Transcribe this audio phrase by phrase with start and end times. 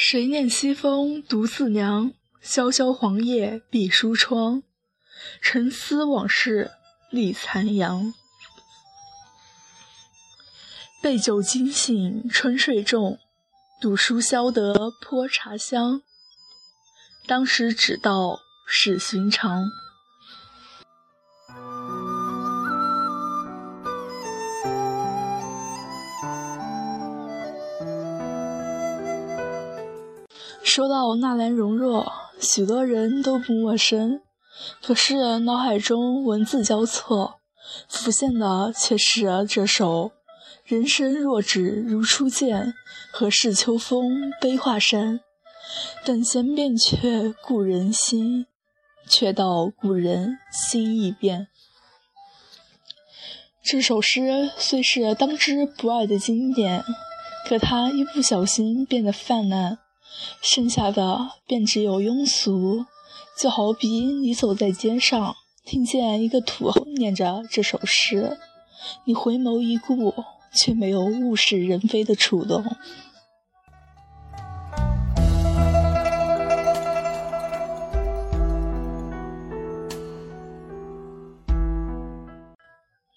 [0.00, 2.12] 谁念西风独自凉？
[2.40, 4.62] 萧萧黄叶闭疏窗。
[5.42, 6.70] 沉思往事
[7.10, 8.14] 立残阳。
[11.02, 13.18] 被酒惊醒春睡重，
[13.80, 16.00] 赌书消得泼茶香。
[17.26, 19.64] 当时只道是寻常。
[30.78, 34.20] 说到纳兰容若，许多人都不陌生，
[34.80, 37.40] 可是脑海中文字交错，
[37.88, 40.12] 浮现的却是这首
[40.64, 42.74] “人生若只如初见，
[43.10, 45.18] 何事秋风悲画扇？
[46.04, 48.46] 等闲变却故人心，
[49.08, 51.48] 却道故人心易变。”
[53.64, 56.84] 这首诗虽是当之无二的经典，
[57.48, 59.78] 可它一不小心变得泛滥。
[60.40, 62.86] 剩下的便只有庸俗，
[63.38, 68.38] 就好比你走在街上，听见一个土豪念着这首诗，
[69.04, 70.14] 你回眸一顾，
[70.54, 72.64] 却没有物是人非的触动。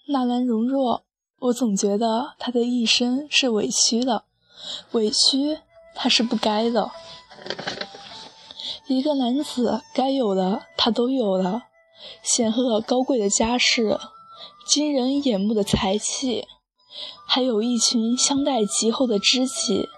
[0.08, 1.04] 纳兰容若，
[1.38, 4.24] 我总觉得她的一生是委屈的，
[4.92, 5.58] 委屈。
[5.94, 6.90] 他是不该的。
[8.86, 11.62] 一个男子该有的，他都有了：
[12.22, 13.98] 显赫高贵的家世，
[14.66, 16.46] 惊人眼目的才气，
[17.26, 19.88] 还有一群相待极厚的知己。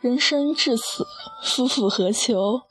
[0.00, 1.06] 人生至此，
[1.42, 2.62] 夫复何求？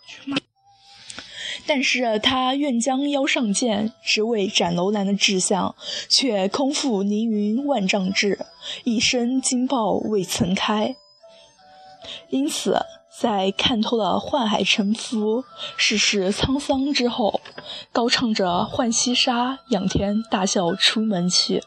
[1.65, 5.75] 但是他愿将腰上剑，只为斩楼兰的志向，
[6.09, 8.45] 却空负凌云万丈志，
[8.83, 10.95] 一生惊爆未曾开。
[12.29, 12.77] 因此，
[13.19, 15.43] 在看透了宦海沉浮、
[15.77, 17.41] 世事沧桑之后，
[17.91, 21.63] 高唱着浣溪沙，仰天大笑出门去。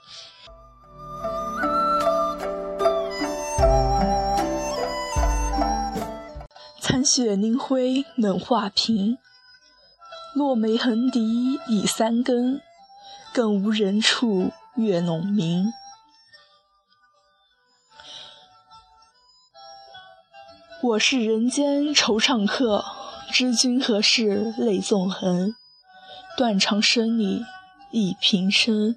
[6.80, 9.18] 残雪凝辉冷画屏，
[10.34, 12.60] 落梅横笛已三更，
[13.32, 15.72] 更无人处月笼明。
[20.86, 22.84] 我是人间惆怅客，
[23.32, 25.54] 知君何事泪纵横？
[26.36, 27.42] 断肠声里
[27.90, 28.94] 忆平生。